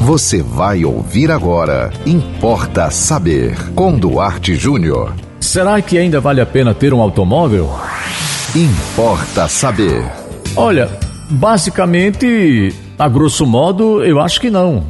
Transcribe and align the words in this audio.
Você 0.00 0.42
vai 0.42 0.82
ouvir 0.82 1.30
agora. 1.30 1.92
Importa 2.06 2.90
saber. 2.90 3.54
Com 3.74 3.98
Duarte 3.98 4.54
Júnior. 4.54 5.14
Será 5.38 5.80
que 5.82 5.98
ainda 5.98 6.18
vale 6.18 6.40
a 6.40 6.46
pena 6.46 6.72
ter 6.72 6.94
um 6.94 7.02
automóvel? 7.02 7.68
Importa 8.56 9.46
saber. 9.46 10.02
Olha, 10.56 10.88
basicamente, 11.28 12.74
a 12.98 13.08
grosso 13.10 13.44
modo, 13.44 14.02
eu 14.02 14.18
acho 14.18 14.40
que 14.40 14.48
não. 14.48 14.84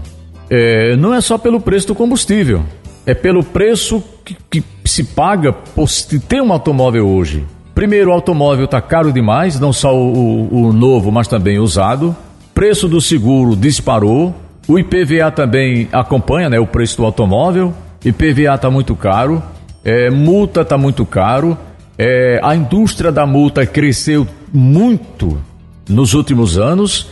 É, 0.48 0.94
não 0.94 1.12
é 1.12 1.20
só 1.20 1.36
pelo 1.36 1.60
preço 1.60 1.88
do 1.88 1.94
combustível, 1.94 2.62
é 3.04 3.12
pelo 3.12 3.42
preço 3.42 4.02
que, 4.24 4.36
que 4.48 4.64
se 4.84 5.02
paga 5.02 5.52
por 5.52 5.88
ter 6.28 6.40
um 6.40 6.52
automóvel 6.52 7.08
hoje. 7.08 7.44
Primeiro, 7.74 8.10
o 8.10 8.12
automóvel 8.12 8.66
está 8.66 8.80
caro 8.80 9.12
demais, 9.12 9.58
não 9.58 9.72
só 9.72 9.92
o, 9.92 10.12
o, 10.12 10.68
o 10.68 10.72
novo, 10.72 11.10
mas 11.10 11.26
também 11.26 11.58
o 11.58 11.64
usado. 11.64 12.16
Preço 12.54 12.88
do 12.88 13.00
seguro 13.00 13.56
disparou. 13.56 14.34
O 14.70 14.78
IPVA 14.78 15.32
também 15.32 15.88
acompanha 15.90 16.48
né, 16.48 16.60
o 16.60 16.64
preço 16.64 16.98
do 16.98 17.04
automóvel. 17.04 17.74
IPVA 18.04 18.54
está 18.54 18.70
muito 18.70 18.94
caro. 18.94 19.42
É, 19.84 20.08
multa 20.10 20.60
está 20.60 20.78
muito 20.78 21.04
caro. 21.04 21.58
É, 21.98 22.38
a 22.40 22.54
indústria 22.54 23.10
da 23.10 23.26
multa 23.26 23.66
cresceu 23.66 24.24
muito 24.52 25.40
nos 25.88 26.14
últimos 26.14 26.56
anos. 26.56 27.08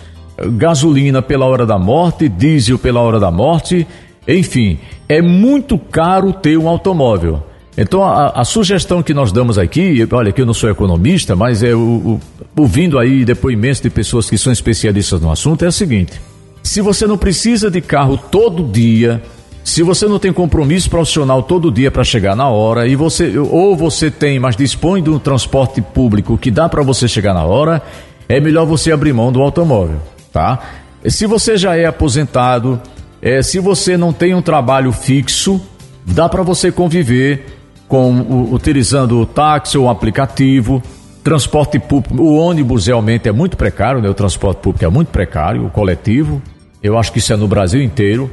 Gasolina 0.52 1.20
pela 1.20 1.46
hora 1.46 1.66
da 1.66 1.76
morte, 1.76 2.28
diesel 2.28 2.78
pela 2.78 3.00
hora 3.00 3.18
da 3.18 3.32
morte. 3.32 3.84
Enfim, 4.28 4.78
é 5.08 5.20
muito 5.20 5.80
caro 5.80 6.32
ter 6.32 6.56
um 6.56 6.68
automóvel. 6.68 7.42
Então, 7.76 8.04
a, 8.04 8.40
a, 8.40 8.44
sugestão 8.44 9.02
que 9.02 9.12
nós 9.12 9.32
damos 9.32 9.58
aqui, 9.58 10.06
olha, 10.12 10.30
que 10.30 10.40
eu 10.40 10.46
não 10.46 10.54
sou 10.54 10.70
economista, 10.70 11.34
mas 11.34 11.64
é 11.64 11.74
o, 11.74 11.80
o, 11.80 12.20
ouvindo 12.56 13.00
aí 13.00 13.24
depoimentos 13.24 13.80
de 13.80 13.90
pessoas 13.90 14.30
que 14.30 14.38
são 14.38 14.52
especialistas 14.52 15.20
no 15.20 15.28
assunto, 15.28 15.64
é 15.64 15.68
a 15.68 15.72
seguinte: 15.72 16.20
se 16.68 16.82
você 16.82 17.06
não 17.06 17.16
precisa 17.16 17.70
de 17.70 17.80
carro 17.80 18.18
todo 18.18 18.62
dia, 18.62 19.22
se 19.64 19.82
você 19.82 20.06
não 20.06 20.18
tem 20.18 20.30
compromisso 20.30 20.90
profissional 20.90 21.42
todo 21.42 21.72
dia 21.72 21.90
para 21.90 22.04
chegar 22.04 22.36
na 22.36 22.46
hora, 22.48 22.86
e 22.86 22.94
você 22.94 23.38
ou 23.38 23.74
você 23.74 24.10
tem, 24.10 24.38
mas 24.38 24.54
dispõe 24.54 25.02
de 25.02 25.08
um 25.08 25.18
transporte 25.18 25.80
público 25.80 26.36
que 26.36 26.50
dá 26.50 26.68
para 26.68 26.82
você 26.82 27.08
chegar 27.08 27.32
na 27.32 27.42
hora, 27.42 27.82
é 28.28 28.38
melhor 28.38 28.66
você 28.66 28.92
abrir 28.92 29.14
mão 29.14 29.32
do 29.32 29.40
automóvel, 29.40 29.96
tá? 30.30 30.60
Se 31.06 31.26
você 31.26 31.56
já 31.56 31.74
é 31.74 31.86
aposentado, 31.86 32.78
é, 33.22 33.40
se 33.40 33.58
você 33.58 33.96
não 33.96 34.12
tem 34.12 34.34
um 34.34 34.42
trabalho 34.42 34.92
fixo, 34.92 35.58
dá 36.04 36.28
para 36.28 36.42
você 36.42 36.70
conviver 36.70 37.46
com 37.88 38.12
o, 38.12 38.52
utilizando 38.52 39.18
o 39.18 39.24
táxi 39.24 39.78
ou 39.78 39.86
um 39.86 39.90
aplicativo, 39.90 40.82
transporte 41.24 41.78
público, 41.78 42.22
o 42.22 42.36
ônibus 42.36 42.88
realmente 42.88 43.26
é 43.26 43.32
muito 43.32 43.56
precário, 43.56 44.02
né? 44.02 44.08
O 44.10 44.14
transporte 44.14 44.58
público 44.58 44.84
é 44.84 44.88
muito 44.88 45.08
precário, 45.08 45.64
o 45.64 45.70
coletivo. 45.70 46.42
Eu 46.82 46.98
acho 46.98 47.12
que 47.12 47.18
isso 47.18 47.32
é 47.32 47.36
no 47.36 47.48
Brasil 47.48 47.82
inteiro. 47.82 48.30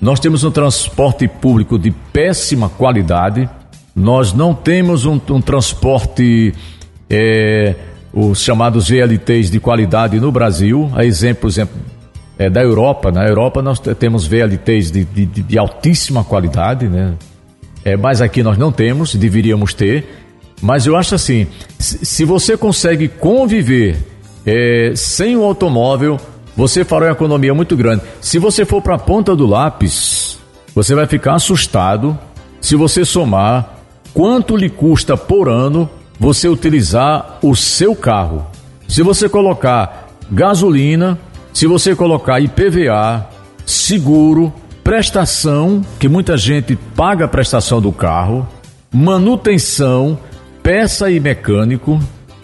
Nós 0.00 0.20
temos 0.20 0.44
um 0.44 0.50
transporte 0.50 1.26
público 1.26 1.78
de 1.78 1.90
péssima 1.90 2.68
qualidade. 2.68 3.48
Nós 3.94 4.32
não 4.32 4.54
temos 4.54 5.04
um, 5.04 5.20
um 5.30 5.40
transporte, 5.40 6.54
é, 7.10 7.74
os 8.12 8.40
chamados 8.42 8.88
VLTs 8.88 9.50
de 9.50 9.58
qualidade 9.58 10.20
no 10.20 10.30
Brasil. 10.30 10.90
A 10.94 11.04
exemplo, 11.04 11.48
exemplo 11.48 11.76
é, 12.38 12.48
da 12.48 12.62
Europa. 12.62 13.10
Na 13.10 13.26
Europa 13.26 13.60
nós 13.60 13.80
temos 13.80 14.26
VLTs 14.26 14.92
de, 14.92 15.04
de, 15.04 15.26
de 15.26 15.58
altíssima 15.58 16.22
qualidade, 16.22 16.88
né? 16.88 17.14
É, 17.84 17.96
mas 17.96 18.20
aqui 18.20 18.42
nós 18.42 18.56
não 18.56 18.70
temos, 18.70 19.14
deveríamos 19.14 19.74
ter. 19.74 20.06
Mas 20.62 20.86
eu 20.86 20.96
acho 20.96 21.14
assim: 21.14 21.46
se 21.78 22.24
você 22.24 22.56
consegue 22.56 23.08
conviver 23.08 23.96
é, 24.46 24.92
sem 24.94 25.36
o 25.36 25.42
automóvel, 25.42 26.18
você 26.58 26.84
fará 26.84 27.06
uma 27.06 27.12
economia 27.12 27.54
muito 27.54 27.76
grande. 27.76 28.02
Se 28.20 28.36
você 28.36 28.64
for 28.64 28.82
para 28.82 28.96
a 28.96 28.98
ponta 28.98 29.36
do 29.36 29.46
lápis, 29.46 30.40
você 30.74 30.92
vai 30.92 31.06
ficar 31.06 31.36
assustado 31.36 32.18
se 32.60 32.74
você 32.74 33.04
somar 33.04 33.78
quanto 34.12 34.56
lhe 34.56 34.68
custa 34.68 35.16
por 35.16 35.48
ano 35.48 35.88
você 36.18 36.48
utilizar 36.48 37.38
o 37.42 37.54
seu 37.54 37.94
carro. 37.94 38.44
Se 38.88 39.04
você 39.04 39.28
colocar 39.28 40.08
gasolina, 40.32 41.16
se 41.54 41.68
você 41.68 41.94
colocar 41.94 42.40
IPVA, 42.40 43.28
seguro, 43.64 44.52
prestação, 44.82 45.80
que 46.00 46.08
muita 46.08 46.36
gente 46.36 46.74
paga 46.96 47.26
a 47.26 47.28
prestação 47.28 47.80
do 47.80 47.92
carro, 47.92 48.44
manutenção, 48.92 50.18
peça 50.60 51.08
e 51.08 51.20
mecânico. 51.20 52.00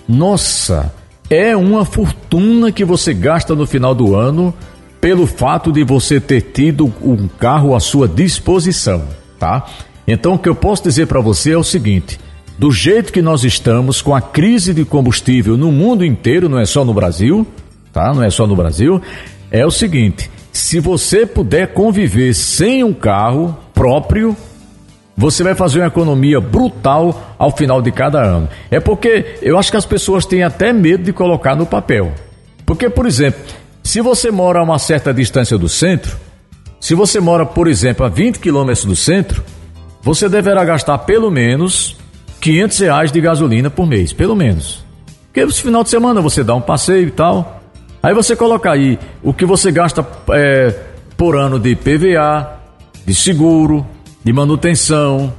Nossa, 0.06 0.94
é 1.30 1.56
uma 1.56 1.84
fortuna 1.84 2.70
que 2.70 2.84
você 2.84 3.14
gasta 3.14 3.54
no 3.54 3.66
final 3.66 3.94
do 3.94 4.14
ano 4.14 4.54
pelo 5.00 5.26
fato 5.26 5.70
de 5.70 5.84
você 5.84 6.20
ter 6.20 6.40
tido 6.40 6.92
um 7.02 7.28
carro 7.28 7.74
à 7.74 7.80
sua 7.80 8.08
disposição, 8.08 9.04
tá? 9.38 9.66
Então 10.06 10.34
o 10.34 10.38
que 10.38 10.48
eu 10.48 10.54
posso 10.54 10.82
dizer 10.84 11.06
para 11.06 11.20
você 11.20 11.52
é 11.52 11.58
o 11.58 11.64
seguinte: 11.64 12.18
do 12.58 12.70
jeito 12.70 13.12
que 13.12 13.22
nós 13.22 13.44
estamos 13.44 14.00
com 14.00 14.14
a 14.14 14.20
crise 14.20 14.72
de 14.72 14.84
combustível 14.84 15.56
no 15.56 15.72
mundo 15.72 16.04
inteiro, 16.04 16.48
não 16.48 16.58
é 16.58 16.66
só 16.66 16.84
no 16.84 16.94
Brasil, 16.94 17.46
tá? 17.92 18.12
Não 18.14 18.22
é 18.22 18.30
só 18.30 18.46
no 18.46 18.56
Brasil, 18.56 19.00
é 19.50 19.64
o 19.66 19.70
seguinte: 19.70 20.30
se 20.52 20.78
você 20.80 21.26
puder 21.26 21.72
conviver 21.72 22.34
sem 22.34 22.84
um 22.84 22.92
carro 22.92 23.58
próprio, 23.74 24.36
você 25.16 25.44
vai 25.44 25.54
fazer 25.54 25.80
uma 25.80 25.86
economia 25.86 26.40
brutal 26.40 27.34
ao 27.38 27.56
final 27.56 27.80
de 27.80 27.92
cada 27.92 28.20
ano. 28.20 28.48
É 28.70 28.80
porque 28.80 29.36
eu 29.40 29.58
acho 29.58 29.70
que 29.70 29.76
as 29.76 29.86
pessoas 29.86 30.26
têm 30.26 30.42
até 30.42 30.72
medo 30.72 31.04
de 31.04 31.12
colocar 31.12 31.54
no 31.54 31.66
papel. 31.66 32.12
Porque, 32.66 32.88
por 32.88 33.06
exemplo, 33.06 33.40
se 33.82 34.00
você 34.00 34.30
mora 34.30 34.58
a 34.58 34.62
uma 34.62 34.78
certa 34.78 35.12
distância 35.14 35.56
do 35.56 35.68
centro, 35.68 36.16
se 36.80 36.94
você 36.94 37.20
mora, 37.20 37.46
por 37.46 37.68
exemplo, 37.68 38.04
a 38.04 38.08
20 38.08 38.38
quilômetros 38.38 38.84
do 38.84 38.96
centro, 38.96 39.44
você 40.02 40.28
deverá 40.28 40.64
gastar 40.64 40.98
pelo 40.98 41.30
menos 41.30 41.96
500 42.40 42.78
reais 42.78 43.12
de 43.12 43.20
gasolina 43.20 43.70
por 43.70 43.86
mês, 43.86 44.12
pelo 44.12 44.34
menos. 44.34 44.84
Porque 45.26 45.44
no 45.44 45.52
final 45.52 45.82
de 45.82 45.90
semana 45.90 46.20
você 46.20 46.44
dá 46.44 46.54
um 46.54 46.60
passeio 46.60 47.08
e 47.08 47.10
tal. 47.10 47.62
Aí 48.02 48.12
você 48.12 48.36
coloca 48.36 48.70
aí 48.70 48.98
o 49.22 49.32
que 49.32 49.46
você 49.46 49.72
gasta 49.72 50.06
é, 50.30 50.74
por 51.16 51.36
ano 51.36 51.58
de 51.58 51.74
PVA, 51.74 52.60
de 53.06 53.14
seguro, 53.14 53.86
de 54.24 54.32
manutenção, 54.32 55.32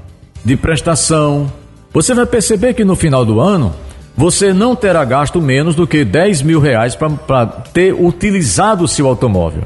de 0.44 0.56
prestação. 0.56 1.52
Você 1.92 2.14
vai 2.14 2.26
perceber 2.26 2.76
que 2.76 2.86
no 2.86 2.96
final 2.96 3.26
do 3.26 3.40
ano 3.40 3.74
você 4.16 4.54
não 4.54 4.76
terá 4.76 5.04
gasto 5.04 5.42
menos 5.42 5.76
do 5.76 5.86
que 5.86 6.06
10 6.06 6.44
mil 6.44 6.60
reais 6.60 6.96
para 6.96 7.46
ter 7.74 7.94
utilizado 7.94 8.84
o 8.84 8.88
seu 8.88 9.08
automóvel. 9.08 9.64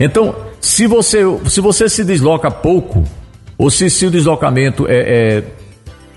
Então, 0.00 0.34
se 0.60 0.86
você, 0.86 1.20
se 1.46 1.60
você 1.60 1.88
se 1.88 2.02
desloca 2.02 2.50
pouco, 2.50 3.04
ou 3.56 3.70
se, 3.70 3.88
se 3.88 4.06
o 4.06 4.10
deslocamento 4.10 4.86
é, 4.88 4.96
é 4.96 5.44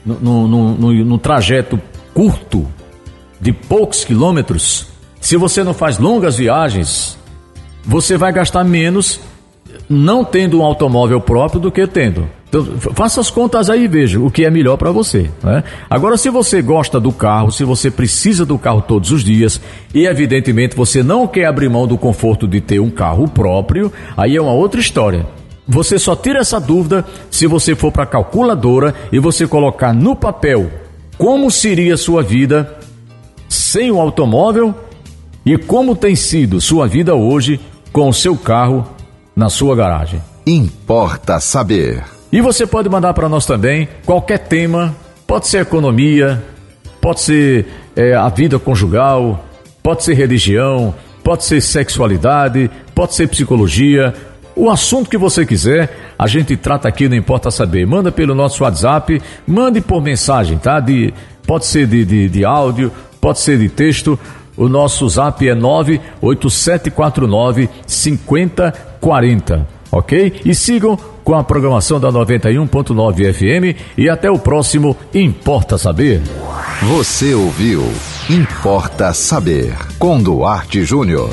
no, 0.04 0.48
no, 0.48 0.74
no, 0.74 1.06
no 1.06 1.18
trajeto 1.18 1.80
curto, 2.14 2.66
de 3.40 3.54
poucos 3.54 4.04
quilômetros, 4.04 4.88
se 5.22 5.38
você 5.38 5.64
não 5.64 5.74
faz 5.74 6.00
longas 6.00 6.38
viagens, 6.38 7.18
você 7.86 8.18
vai 8.18 8.32
gastar 8.32 8.64
menos 8.64 9.20
não 9.90 10.26
tendo 10.26 10.60
um 10.60 10.64
automóvel 10.64 11.22
próprio 11.22 11.62
do 11.62 11.72
que 11.72 11.86
tendo. 11.86 12.28
Então, 12.50 12.66
faça 12.94 13.20
as 13.20 13.30
contas 13.30 13.70
aí 13.70 13.84
e 13.84 13.88
veja 13.88 14.20
o 14.20 14.32
que 14.32 14.46
é 14.46 14.50
melhor 14.50 14.78
para 14.78 14.92
você. 14.92 15.30
Né? 15.44 15.64
Agora, 15.90 16.18
se 16.18 16.30
você 16.30 16.62
gosta 16.62 17.00
do 17.00 17.12
carro, 17.12 17.52
se 17.52 17.64
você 17.66 17.92
precisa 17.92 18.46
do 18.46 18.58
carro 18.58 18.82
todos 18.82 19.12
os 19.12 19.24
dias 19.24 19.60
e, 19.94 20.06
evidentemente, 20.06 20.76
você 20.76 21.04
não 21.04 21.28
quer 21.28 21.46
abrir 21.46 21.70
mão 21.70 21.86
do 21.86 21.98
conforto 21.98 22.48
de 22.48 22.62
ter 22.62 22.80
um 22.80 22.90
carro 22.90 23.28
próprio, 23.28 23.92
aí 24.16 24.38
é 24.38 24.42
uma 24.42 24.54
outra 24.54 24.80
história. 24.80 25.26
Você 25.68 26.00
só 26.00 26.16
tira 26.16 26.40
essa 26.40 26.60
dúvida 26.60 27.04
se 27.30 27.46
você 27.46 27.76
for 27.76 27.92
para 27.92 28.04
a 28.04 28.08
calculadora 28.08 28.96
e 29.12 29.20
você 29.20 29.46
colocar 29.46 29.94
no 29.94 30.16
papel 30.16 30.72
como 31.18 31.52
seria 31.52 31.98
sua 31.98 32.24
vida 32.24 32.80
sem 33.50 33.92
o 33.92 34.00
automóvel 34.00 34.74
e 35.46 35.58
como 35.58 35.96
tem 35.96 36.16
sido 36.16 36.62
sua 36.62 36.88
vida 36.88 37.16
hoje 37.16 37.60
com 37.92 38.08
o 38.08 38.14
seu 38.14 38.38
carro 38.38 38.88
na 39.36 39.50
sua 39.50 39.76
garagem. 39.76 40.22
Importa 40.46 41.40
saber. 41.42 42.17
E 42.32 42.42
você 42.42 42.68
pode 42.68 42.90
mandar 42.90 43.14
para 43.14 43.30
nós 43.30 43.46
também 43.46 43.88
qualquer 44.06 44.40
tema, 44.40 44.96
pode 45.26 45.48
ser 45.48 45.62
economia, 45.62 46.44
pode 47.02 47.22
ser 47.22 47.66
é, 47.96 48.14
a 48.14 48.30
vida 48.30 48.60
conjugal, 48.60 49.44
pode 49.82 50.04
ser 50.04 50.14
religião, 50.14 50.94
pode 51.24 51.46
ser 51.46 51.62
sexualidade, 51.62 52.70
pode 52.94 53.16
ser 53.16 53.28
psicologia, 53.28 54.14
o 54.58 54.70
assunto 54.72 55.08
que 55.08 55.20
você 55.20 55.46
quiser, 55.46 55.96
a 56.18 56.26
gente 56.26 56.58
trata 56.58 56.88
aqui, 56.88 57.08
não 57.08 57.16
importa 57.16 57.52
saber. 57.52 57.86
Manda 57.86 58.12
pelo 58.12 58.34
nosso 58.34 58.64
WhatsApp, 58.64 59.22
mande 59.46 59.80
por 59.80 60.02
mensagem, 60.02 60.58
tá? 60.58 60.80
De, 60.80 61.14
pode 61.46 61.68
ser 61.68 61.86
de, 61.86 62.04
de, 62.04 62.28
de 62.28 62.44
áudio, 62.44 62.92
pode 63.22 63.38
ser 63.38 63.60
de 63.60 63.70
texto. 63.70 64.20
O 64.58 64.68
nosso 64.68 65.08
zap 65.08 65.48
é 65.48 65.54
98749 65.54 67.70
5040, 67.86 69.68
ok? 69.92 70.42
E 70.44 70.56
sigam 70.56 70.98
com 71.28 71.36
a 71.36 71.44
programação 71.44 72.00
da 72.00 72.10
91.9 72.10 73.34
FM 73.34 73.78
e 73.98 74.10
até 74.10 74.32
o 74.32 74.40
próximo 74.40 74.96
Importa 75.14 75.78
Saber. 75.78 76.22
Você 76.84 77.34
ouviu 77.34 77.84
Importa 78.30 79.12
Saber 79.14 79.76
com 80.00 80.24
Duarte 80.24 80.86
Júnior. 80.86 81.30